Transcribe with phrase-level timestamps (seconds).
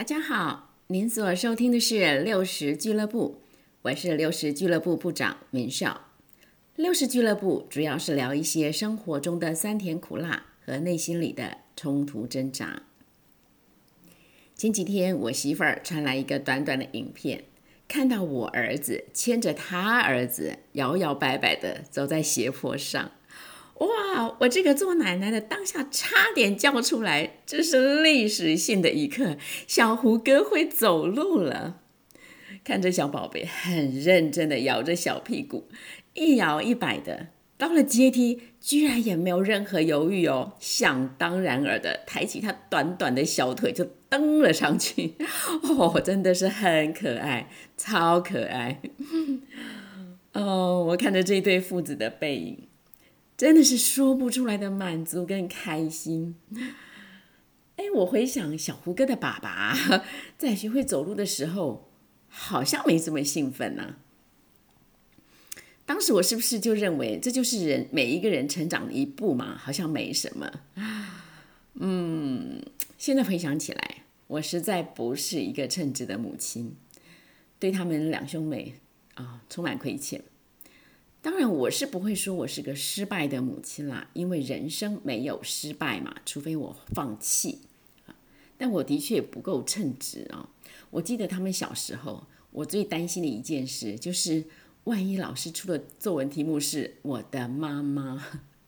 [0.00, 3.42] 大家好，您所收听的是六十俱乐部，
[3.82, 6.08] 我是六十俱乐部部长明少。
[6.74, 12.84] 六十俱乐部主要是聊一些生活中的酸甜苦辣和内心里的冲突挣扎。
[14.56, 17.44] 前几天我媳妇儿传来一个短短的影片，
[17.86, 23.12] 看到我儿子牵着他儿子摇摇摆摆的走在斜坡上。
[23.80, 24.36] 哇！
[24.40, 29.36] 我这个做奶奶的当下差点叫出来，这是历史性的一刻，
[29.66, 31.80] 小胡哥会走路了。
[32.62, 35.66] 看着小宝贝很认真的摇着小屁股，
[36.14, 45.14] 一摇一摆的，到了阶梯，居然也没有任何犹豫哦，想当然尔的抬起他短短的小腿就蹬了上去。
[45.78, 48.82] 哦，真的是很可爱，超可爱。
[50.34, 52.69] 哦，我看着这对父子的背影。
[53.40, 56.36] 真的是说不出来的满足跟开心。
[57.76, 59.74] 哎，我回想小胡哥的爸爸
[60.36, 61.88] 在学会走路的时候，
[62.28, 63.96] 好像没这么兴奋呢。
[65.86, 69.56] 当时我是不是就认为这就是人每一个人成长的一步嘛？
[69.56, 70.52] 好像没什么。
[71.76, 72.62] 嗯，
[72.98, 76.76] 现在回想起来，我实在不是一个称职的母亲，
[77.58, 78.74] 对他们两兄妹
[79.14, 80.22] 啊，充满亏欠。
[81.22, 87.60] 当然，我是不会说我是个失败的母亲啦，因为人生没有失败嘛，除非我放弃。
[88.56, 90.48] 但我的确不够称职啊。
[90.90, 94.44] 我记得他们小时候，我最担心的一件事就是，
[94.84, 98.24] 万一老师出的作文题目是我的妈妈，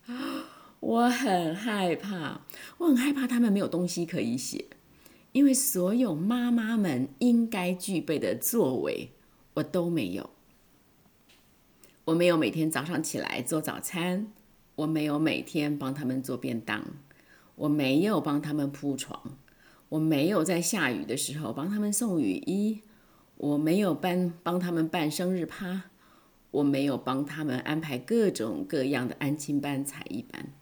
[0.81, 2.43] 我很害怕，
[2.79, 4.67] 我很害怕他们没有东西可以写，
[5.33, 9.11] 因为所有妈妈们应该具备的作为，
[9.55, 10.29] 我都没有。
[12.13, 14.31] 我没有每天早上起来做早餐，
[14.75, 16.85] 我没有每天帮他们做便当，
[17.55, 19.39] 我没有帮他们铺床，
[19.89, 22.83] 我没有在下雨的时候帮他们送雨衣，
[23.39, 25.85] 我没有帮帮他们办生日趴，
[26.51, 30.53] 我没有帮他们安排各种各样的安亲班、才艺班。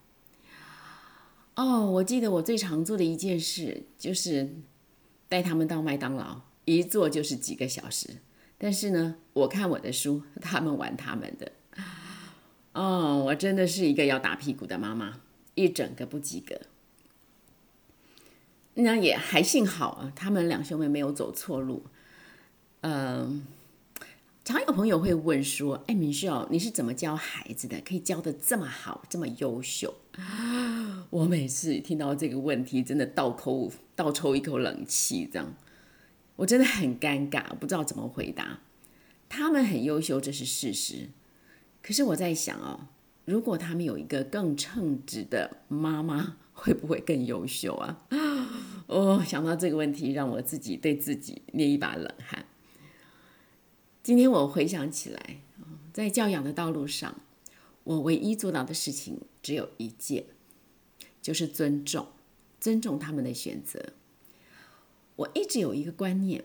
[1.56, 4.54] 哦，我记得我最常做的一件事就是
[5.28, 8.18] 带他们到麦当劳，一坐就是几个小时。
[8.62, 11.50] 但是呢，我看我的书，他们玩他们的。
[12.74, 15.22] 哦，我真的是一个要打屁股的妈妈，
[15.54, 16.60] 一整个不及格。
[18.74, 21.84] 那也还幸好啊，他们两兄妹没有走错路。
[22.82, 23.46] 嗯，
[24.44, 27.80] 常有朋友会问说：“哎，明秀，你是怎么教孩子的？
[27.80, 29.94] 可以教的这么好，这么优秀？”
[31.08, 35.54] 我每次听到这个问题，真的倒扣倒抽一口冷气，这样。
[36.40, 38.60] 我真的很尴尬，不知道怎么回答。
[39.28, 41.10] 他们很优秀，这是事实。
[41.82, 42.88] 可是我在想哦，
[43.26, 48.06] 如果他们有一个更称职的妈妈，会不会更优秀啊？
[48.88, 52.46] 哦，想到这个问题，让我自己对自己捏一把冷汗。
[54.02, 55.40] 今天我回想起来，
[55.92, 57.20] 在教养的道路上，
[57.84, 60.24] 我唯一做到的事情只有一件，
[61.20, 62.06] 就是尊重，
[62.58, 63.92] 尊重他们的选择。
[65.20, 66.44] 我一直有一个观念，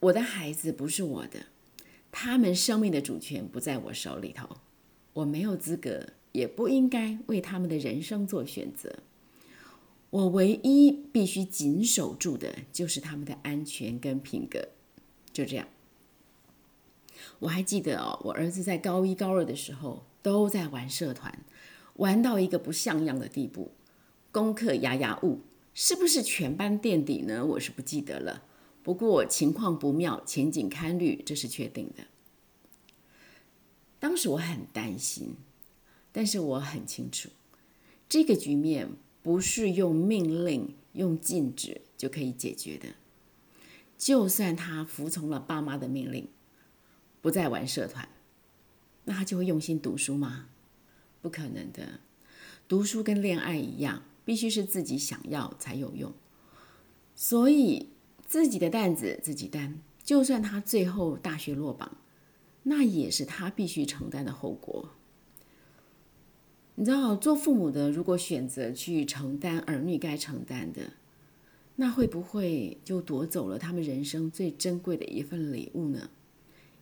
[0.00, 1.46] 我的孩子不是我的，
[2.10, 4.48] 他们生命的主权不在我手里头，
[5.12, 9.00] 我没有资格，也不应该为他们的人生做选择。
[10.08, 14.68] 我唯一必须紧守住的就是他们的安全跟品格，
[15.30, 15.68] 就这样。
[17.40, 21.44] 我还记得哦，我儿子在高一高二的时候都在玩社团，
[21.96, 23.72] 玩到一个不像样的地步，
[24.32, 25.40] 功课牙牙物。
[25.78, 27.44] 是不是全班垫底呢？
[27.44, 28.44] 我是不记得了。
[28.82, 32.04] 不过情况不妙，前景堪虑，这是确定的。
[33.98, 35.34] 当时我很担心，
[36.12, 37.28] 但是我很清楚，
[38.08, 38.88] 这个局面
[39.22, 42.94] 不是用命令、用禁止就可以解决的。
[43.98, 46.26] 就算他服从了爸妈的命令，
[47.20, 48.08] 不再玩社团，
[49.04, 50.48] 那他就会用心读书吗？
[51.20, 52.00] 不可能的。
[52.66, 54.04] 读书跟恋爱一样。
[54.26, 56.12] 必须是自己想要才有用，
[57.14, 57.90] 所以
[58.26, 59.80] 自己的担子自己担。
[60.02, 61.96] 就算他最后大学落榜，
[62.64, 64.90] 那也是他必须承担的后果。
[66.74, 70.92] 你知道，做父母的如果选择去承担儿女该承担的，
[71.76, 76.10] 那会不会就夺走了他们人生最珍贵的一份礼物呢？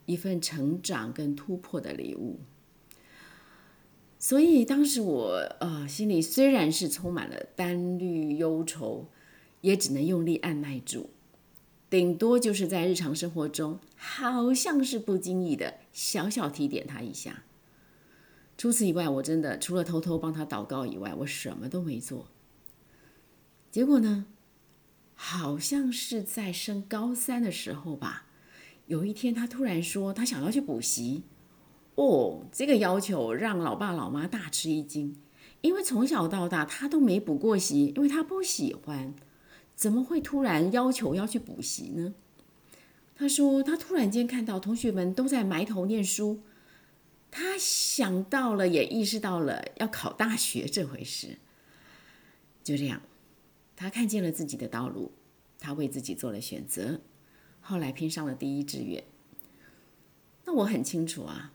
[0.07, 2.41] 一份成长跟突破的礼物。
[4.25, 9.07] 所以当时我呃心里虽然是充满了担虑忧愁，
[9.61, 11.11] 也只能用力按耐住，
[11.91, 17.43] 顶多就是在日常生活中好像是不经意的小小提点他一下。
[18.57, 22.29] 除此以外，我真的除了偷偷帮他祷告以外，我什么都没做。
[23.71, 24.25] 结果呢，
[25.15, 28.25] 好像是在升高三的时候吧。
[28.87, 31.25] 有一天，他突然说他想要去补习。
[31.97, 35.17] 哦，这个要求让老爸老妈大吃一惊，
[35.61, 39.15] 因为从小到大他都没补过习，因为他不喜欢。
[39.77, 42.15] 怎么会突然要求要去补习呢？
[43.17, 46.41] 他说他突然间看到同学们都在埋头念书，
[47.31, 51.39] 他想到了，也意识到了要考大学这回事。
[52.63, 53.03] 就这样，
[53.77, 55.13] 他看见了自己的道路，
[55.59, 57.01] 他为自己做了选择，
[57.61, 59.03] 后来拼上了第一志愿。
[60.45, 61.53] 那我很清楚啊。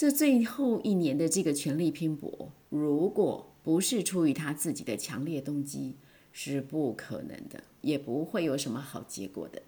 [0.00, 5.96] 这最后一年的这个全力拼搏，如果不是出于他自己的强烈动机，
[6.32, 9.60] 是不可能的，也不会有什么好结果的。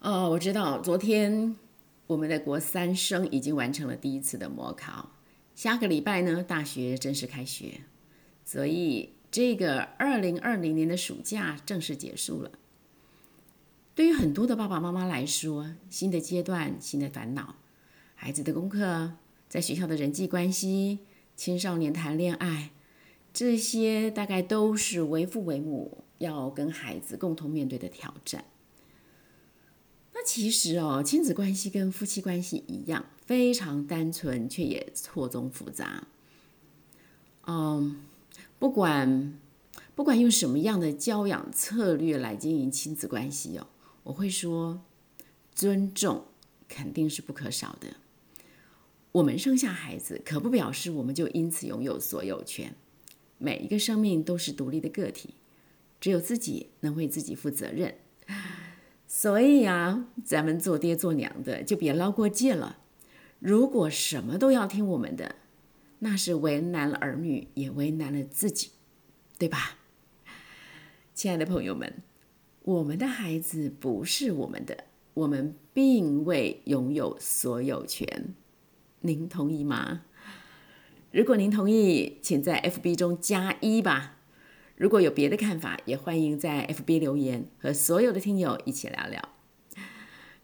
[0.00, 1.54] 哦，我知道，昨天
[2.08, 5.12] 我们的国三生已经完成了第一次的模考，
[5.54, 7.82] 下个礼拜呢，大学正式开学，
[8.44, 12.50] 所以这个二零二零年的暑假正式结束了。
[13.94, 17.54] 对于很多的爸爸妈妈来说，新的阶段，新的烦恼。
[18.20, 19.12] 孩子的功课，
[19.48, 20.98] 在学校的人际关系，
[21.36, 22.72] 青少年谈恋爱，
[23.32, 28.44] 这些大概都是为父为母要跟孩子共同面对的挑战。
[30.12, 36.08] 那其实哦，亲子关系跟夫妻关系一样，非常单纯，却也错综复杂。
[37.46, 38.02] 嗯，
[38.58, 39.38] 不管
[39.94, 43.68] 不管用什么样的教养策略来经营亲子关系哦，
[44.02, 44.82] 我会说，
[45.54, 46.24] 尊重
[46.68, 47.94] 肯定是不可少的。
[49.12, 52.74] 我们生下孩子，可不表示我们就因此拥有所有权。
[53.38, 55.34] 每一个生命都是独立的个体，
[56.00, 57.94] 只有自己能为自己负责任。
[59.06, 62.78] 所以啊，咱们做爹做娘的就别捞过界了。
[63.38, 65.36] 如果什么都要听我们的，
[66.00, 68.72] 那是为难了儿女，也为难了自己，
[69.38, 69.78] 对吧？
[71.14, 72.02] 亲爱的朋友们，
[72.62, 74.84] 我们的孩子不是我们的，
[75.14, 78.34] 我们并未拥有所有权。
[79.00, 80.02] 您同意吗？
[81.10, 84.16] 如果您同意，请在 FB 中加一吧。
[84.76, 89.20] 如果有别的看法，也欢迎在 FB 留言，和所有的听友一起聊聊。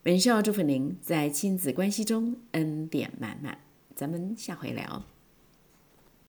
[0.03, 3.59] 本秀祝福您在亲子关系中恩典满满。
[3.95, 5.14] 咱们下回聊。